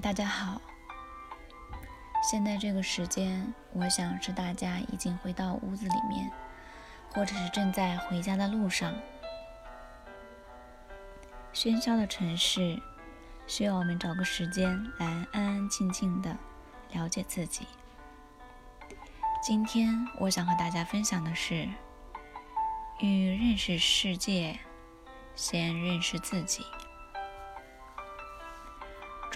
[0.00, 0.60] 大家好。
[2.22, 6.30] 现在这个时间，我想是大家已经回到屋子里面，
[7.12, 8.94] 或者是正在回家的路上。
[11.54, 12.78] 喧嚣的城市，
[13.46, 16.36] 需要我们找个时间来安安静静的
[16.92, 17.66] 了解自己。
[19.42, 21.66] 今天我想和大家分享的是，
[23.00, 24.58] 欲认识世界，
[25.34, 26.62] 先认识自己。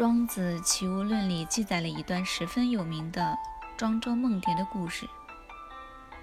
[0.00, 3.36] 庄子《齐物论》里记载了一段十分有名的
[3.76, 5.06] 庄周梦蝶的故事，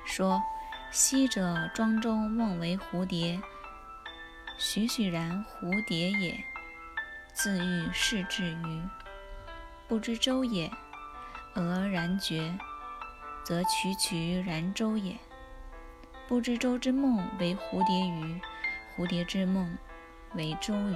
[0.04, 0.42] 说
[0.90, 3.40] ：“昔者庄周梦为蝴蝶，
[4.58, 6.44] 栩栩然蝴蝶也，
[7.34, 8.82] 自欲视之于，
[9.88, 10.72] 不知周也，
[11.54, 12.58] 俄然觉，
[13.46, 15.16] 则曲曲然周也。
[16.28, 18.42] 不知周之梦为蝴蝶鱼，
[18.98, 19.78] 蝴蝶之梦
[20.34, 20.96] 为周鱼。”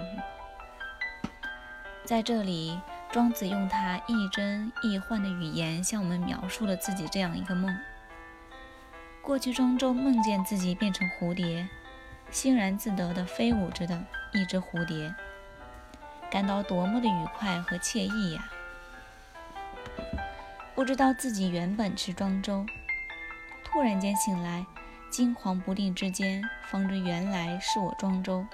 [2.04, 2.80] 在这里，
[3.12, 7.78] 庄子用他亦真亦幻的语言向我们描述了自己这样一个梦。
[9.22, 11.70] 过去，庄周梦见自己变成蝴蝶，
[12.32, 15.14] 欣然自得地飞舞着的一只蝴蝶，
[16.30, 18.50] 感到多么的愉快和惬意呀！
[20.74, 22.66] 不知道自己原本是庄周，
[23.64, 24.66] 突然间醒来，
[25.12, 28.46] 惊惶不定之间，方知原来是我庄周。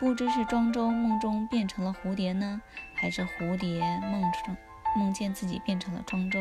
[0.00, 2.62] 不知是庄周梦中变成了蝴蝶呢，
[2.94, 4.56] 还是蝴蝶梦中
[4.96, 6.40] 梦见自己变成了庄周。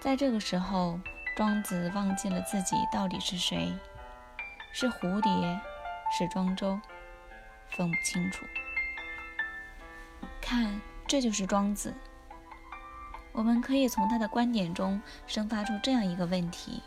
[0.00, 0.98] 在这个时候，
[1.36, 3.72] 庄子忘记了自己到底是谁，
[4.72, 5.60] 是蝴蝶，
[6.10, 6.80] 是庄周，
[7.68, 8.44] 分不清楚。
[10.40, 11.94] 看，这就是庄子。
[13.30, 16.82] 我们可以从他的观点中生发出这样一个问题：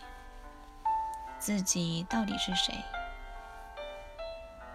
[1.39, 2.75] 自己到底是谁？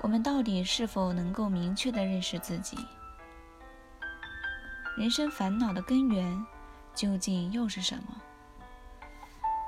[0.03, 2.77] 我们到底是否能够明确的认识自己？
[4.97, 6.45] 人生烦恼的根源
[6.95, 8.21] 究竟又是什么？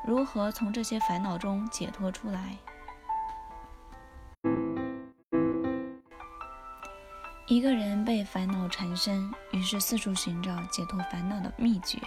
[0.06, 2.56] 如何从这些烦恼中解脱出来？
[7.46, 11.98] 一个人被烦恼缠身，于是四处寻找解脱烦恼的秘诀。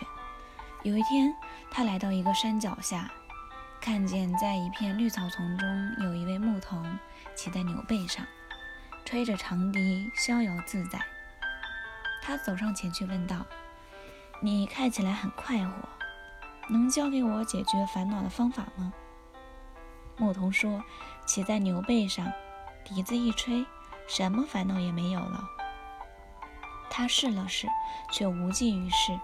[0.82, 1.32] 有一天，
[1.70, 3.12] 他来到一个山脚下。
[3.86, 6.98] 看见在一片绿草丛中有一位牧童
[7.36, 8.26] 骑在牛背上，
[9.06, 11.00] 吹着长笛，逍遥自在。
[12.20, 13.46] 他走上前去问道
[14.42, 15.88] ：“你看起来很快活，
[16.68, 18.92] 能教给我解决烦恼的方法吗？”
[20.18, 20.84] 牧童说
[21.28, 22.34] ：“骑在牛背上，
[22.84, 23.64] 笛子一吹，
[24.08, 25.48] 什么烦恼也没有了。”
[26.90, 27.68] 他试了试，
[28.12, 29.20] 却无济于事。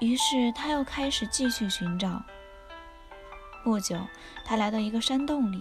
[0.00, 2.22] 于是他又开始继续寻找。
[3.64, 3.96] 不久，
[4.44, 5.58] 他来到一个山洞里，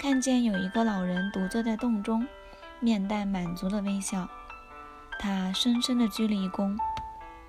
[0.00, 2.26] 看见有一个老人独坐在洞中，
[2.80, 4.28] 面带满足的微笑。
[5.20, 6.76] 他深深地鞠了一躬，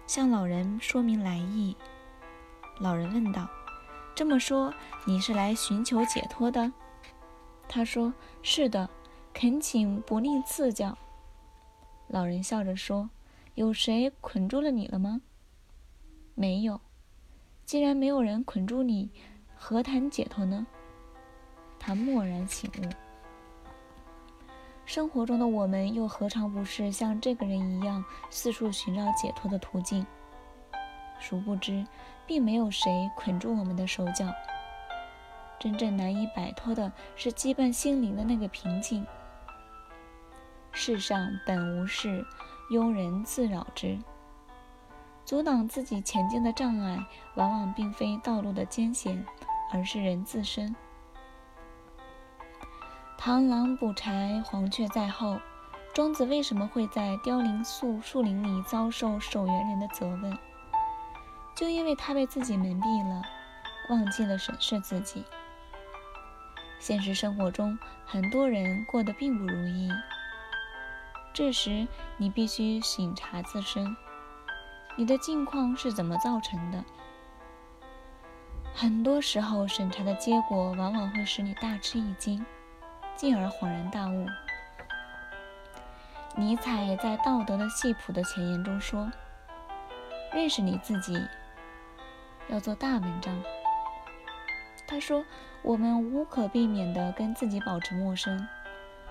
[0.06, 1.75] 向老人说明来意。
[2.79, 3.50] 老人问道
[4.13, 4.72] ：“这么说，
[5.06, 6.72] 你是来寻求解脱的？”
[7.68, 8.13] 他说
[8.44, 8.88] ：“是的，
[9.34, 10.96] 恳请不吝赐教。”
[12.08, 13.09] 老人笑着说
[13.56, 15.22] ：“有谁捆住了你了吗
[16.35, 16.79] ？”“没有。
[17.66, 19.09] ”“既然没有人捆住你。”
[19.63, 20.66] 何谈解脱呢？
[21.79, 22.89] 他蓦然醒悟。
[24.88, 30.03] 生活中的我们又何尝不是像这个人一样，四处寻找解脱的途径？
[31.19, 31.85] 殊不知，
[32.25, 34.25] 并没有谁捆住我们的手脚。
[35.59, 39.05] 真正难以摆脱的是羁绊心灵的那个平静。
[40.72, 42.25] 世上本无事，
[42.72, 43.99] 庸人自扰之。
[45.23, 46.97] 阻挡自己前进的障碍，
[47.35, 49.23] 往往并非道路的艰险。
[49.72, 50.76] 而是人自身。
[53.18, 55.40] 螳螂捕蝉，黄雀在后。
[55.94, 60.38] 庄子为什么会在凋零树树林里遭受守园人的责问？
[61.54, 63.22] 就因为他被自己蒙蔽了，
[63.90, 65.26] 忘记了审视自己。
[66.79, 69.91] 现实生活中，很多人过得并不如意。
[71.34, 71.85] 这时，
[72.16, 73.96] 你必须醒察自身，
[74.96, 76.84] 你的境况是怎么造成的？
[78.73, 82.44] 很多时候，审查的结果往往会使你大吃一惊，
[83.16, 84.26] 进而恍然大悟。
[86.35, 89.12] 尼采在《道德的系谱》的前言中说
[90.34, 91.22] ：“认识你自己，
[92.47, 93.38] 要做大文章。”
[94.88, 95.24] 他说
[95.62, 98.47] ：“我们无可避免地跟自己保持陌生，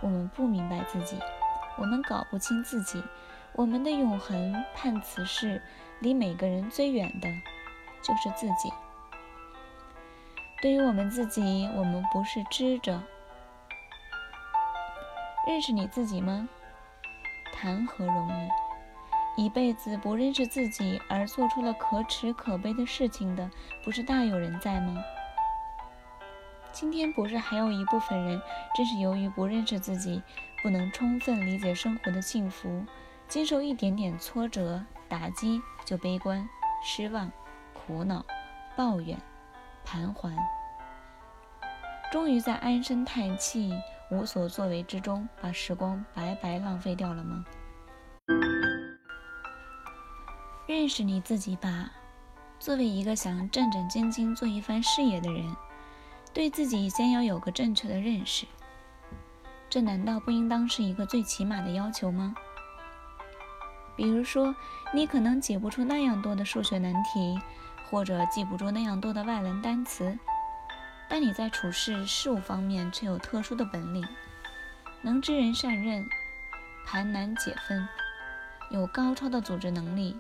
[0.00, 1.16] 我们不明白自己，
[1.76, 3.04] 我们搞不清自己，
[3.52, 5.62] 我们的永恒判词是：
[6.00, 7.28] 离每个人最远的，
[8.02, 8.72] 就是自己。”
[10.60, 13.00] 对于我们自己，我们不是知者。
[15.46, 16.46] 认识你自己吗？
[17.50, 19.42] 谈何容易？
[19.42, 23.50] 一辈子不认识自己而做出了可耻可悲的事情的，
[23.82, 25.02] 不是大有人在吗？
[26.72, 28.42] 今天不是还有一部分人，
[28.74, 30.22] 正是由于不认识自己，
[30.62, 32.84] 不能充分理解生活的幸福，
[33.28, 36.46] 经受一点点挫折打击就悲观、
[36.84, 37.32] 失望、
[37.72, 38.24] 苦恼、
[38.76, 39.18] 抱怨、
[39.92, 40.32] 盘桓，
[42.12, 43.76] 终于在唉声叹气、
[44.08, 47.44] 无所作为之中，把时光白白浪费掉了吗？
[50.68, 51.90] 认识你自己吧，
[52.60, 55.44] 作为一个想战战兢兢做一番事业的人。
[56.32, 58.46] 对自己先要有个正确的认识，
[59.68, 62.32] 这难道不应当是一个最起码的要求吗？
[63.96, 64.54] 比如说，
[64.94, 67.40] 你可能解不出那样多的数学难题，
[67.90, 70.16] 或者记不住那样多的外文单词，
[71.08, 74.06] 但你在处事事务方面却有特殊的本领，
[75.02, 76.06] 能知人善任，
[76.86, 77.88] 盘难解纷，
[78.70, 80.16] 有高超的组织能力。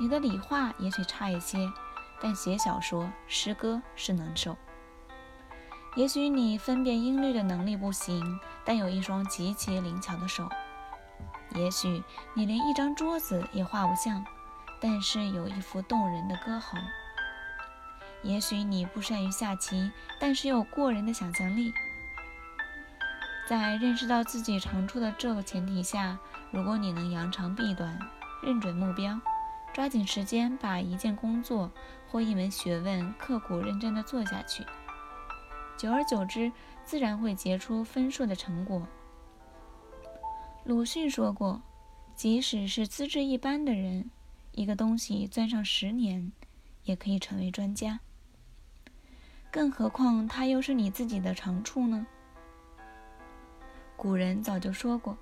[0.00, 1.58] 你的理化也许差一些，
[2.20, 4.56] 但写小说、诗歌是能手。
[5.96, 10.48] 也许你分辨音律的能力不行，但有一双极其灵巧的手。
[11.54, 12.02] 也许
[12.34, 14.24] 你连一张桌子也画不像，
[14.80, 16.78] 但是有一副动人的歌喉。
[18.22, 21.72] 也许你不善于下棋，但是有过人的想象力。
[23.48, 26.18] 在认识到自己长处的这个前提下，
[26.50, 27.98] 如果你能扬长避短，
[28.42, 29.18] 认准目标，
[29.72, 31.70] 抓紧时间把一件工作
[32.10, 34.64] 或一门学问刻苦认真地做下去。
[35.76, 36.50] 久而久之，
[36.84, 38.86] 自然会结出丰硕的成果。
[40.64, 41.62] 鲁迅说过
[42.16, 44.10] ：“即使是资质一般的人，
[44.58, 46.32] 一个东西钻上十年，
[46.82, 48.00] 也可以成为专家。
[49.52, 52.04] 更何况它又是你自己的长处呢？”
[53.96, 55.16] 古人早就说过：“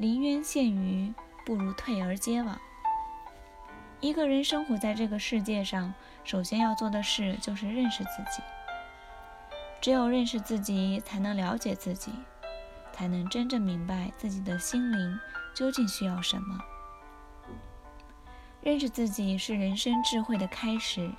[0.00, 1.12] 临渊羡鱼，
[1.44, 2.58] 不如退而结网。”
[4.00, 5.92] 一个人生活在这个世界上，
[6.24, 8.42] 首先要做的事就是认识自己。
[9.82, 12.10] 只有认识自己，才能了解自己，
[12.90, 15.18] 才能真正明白自己的心灵
[15.54, 16.58] 究竟需要什么。
[18.62, 21.10] 认识自己是人生智慧的开始。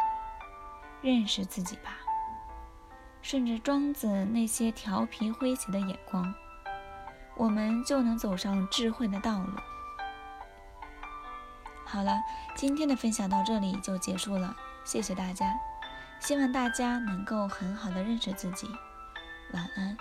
[1.01, 1.97] 认识自己吧，
[3.23, 6.31] 顺着庄子那些调皮诙谐的眼光，
[7.35, 9.53] 我们就能走上智慧的道路。
[11.83, 12.21] 好了，
[12.55, 14.55] 今天的分享到这里就结束了，
[14.85, 15.59] 谢谢大家。
[16.19, 18.67] 希望大家能够很好的认识自己，
[19.53, 19.97] 晚安。